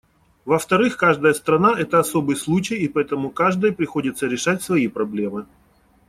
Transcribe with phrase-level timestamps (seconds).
[0.45, 5.45] Во-вторых, каждая страна— это особый случай, и поэтому каждой приходится решать свои проблемы.